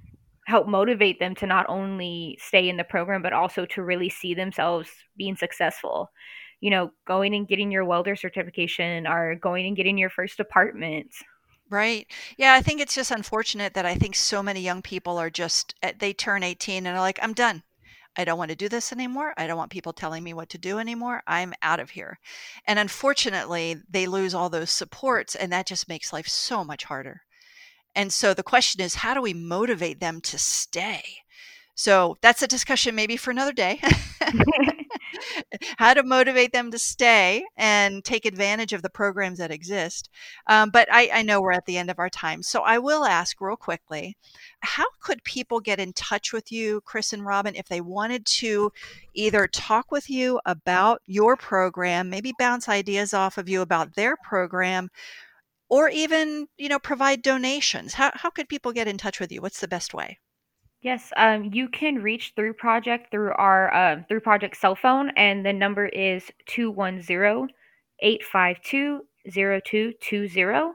[0.47, 4.33] help motivate them to not only stay in the program, but also to really see
[4.33, 6.11] themselves being successful
[6.61, 11.11] you know, going and getting your welder certification or going and getting your first apartment.
[11.69, 12.07] Right.
[12.37, 15.75] Yeah, I think it's just unfortunate that I think so many young people are just
[15.83, 17.63] eh, they turn 18 and are like, I'm done.
[18.17, 19.33] I don't want to do this anymore.
[19.37, 21.21] I don't want people telling me what to do anymore.
[21.27, 22.19] I'm out of here.
[22.65, 27.21] And unfortunately, they lose all those supports and that just makes life so much harder.
[27.95, 31.03] And so the question is, how do we motivate them to stay?
[31.75, 33.79] So that's a discussion maybe for another day.
[35.77, 40.09] how to motivate them to stay and take advantage of the programs that exist.
[40.47, 42.43] Um, but I, I know we're at the end of our time.
[42.43, 44.17] So I will ask real quickly
[44.61, 48.71] how could people get in touch with you, Chris and Robyn, if they wanted to
[49.13, 54.15] either talk with you about your program, maybe bounce ideas off of you about their
[54.23, 54.89] program?
[55.71, 57.93] Or even, you know, provide donations.
[57.93, 59.39] How, how could people get in touch with you?
[59.39, 60.17] What's the best way?
[60.81, 65.45] Yes, um, you can reach THRU Project through our uh, THRU Project cell phone, and
[65.45, 67.49] the number is 210
[67.99, 70.71] 852 0220.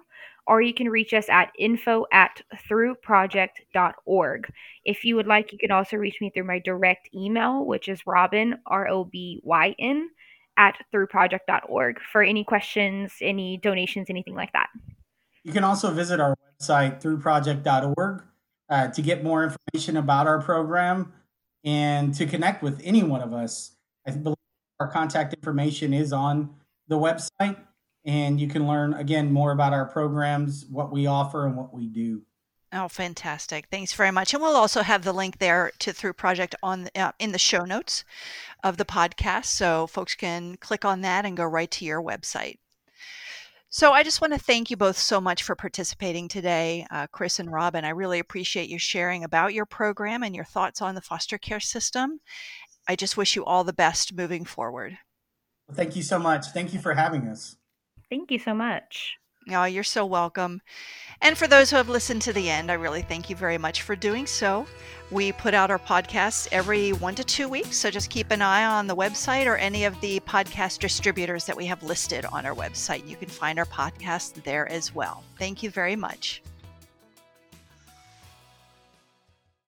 [0.46, 4.52] or you can reach us at info at thruproject.org.
[4.84, 8.07] If you would like, you can also reach me through my direct email, which is
[8.07, 10.11] robyn, R O B Y N,
[10.59, 14.68] at thruproject.org for any questions, any donations, anything like that.
[15.44, 18.22] You can also visit our website, thruproject.org,
[18.69, 21.12] uh, to get more information about our program
[21.65, 23.73] and to connect with any one of us.
[24.07, 24.37] I believe
[24.81, 26.55] our contact information is on
[26.89, 27.57] the website,
[28.05, 31.87] and you can learn again more about our programs, what we offer, and what we
[31.87, 32.23] do.
[32.73, 33.69] Oh, fantastic!
[33.71, 37.12] Thanks very much, and we'll also have the link there to THRU Project on uh,
[37.19, 38.05] in the show notes
[38.65, 42.59] of the podcast, so folks can click on that and go right to your website.
[43.75, 47.41] So I just want to thank you both so much for participating today, uh, Chris
[47.41, 47.83] and Robyn.
[47.83, 51.59] I really appreciate you sharing about your program and your thoughts on the foster care
[51.59, 52.20] system.
[52.87, 54.97] I just wish you all the best moving forward.
[55.66, 56.47] Well, thank you so much.
[56.51, 57.57] Thank you for having us.
[58.09, 59.16] Thank you so much.
[59.51, 60.62] Oh, you're so welcome.
[61.20, 63.82] And for those who have listened to the end, I really thank you very much
[63.82, 64.66] for doing so.
[65.11, 68.64] We put out our podcasts every one to two weeks, so just keep an eye
[68.64, 72.55] on the website or any of the podcast distributors that we have listed on our
[72.55, 73.09] website.
[73.09, 75.22] You can find our podcast there as well.
[75.38, 76.42] Thank you very much.